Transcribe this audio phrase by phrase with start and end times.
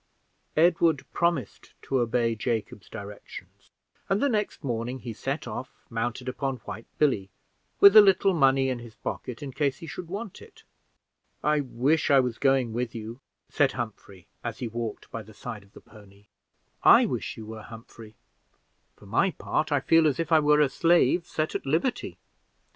[0.57, 3.69] Edward promised to obey Jacob's directions,
[4.09, 7.29] and the next morning he set off, mounted upon White Billy,
[7.79, 10.63] with a little money in his pocket in case he should want it.
[11.43, 15.61] "I wish I was going with you," said Humphrey, as he walked by the side
[15.61, 16.25] of the pony.
[16.81, 18.15] "I wish you were, Humphrey:
[18.95, 22.17] for my part, I feel as if I were a slave set at liberty.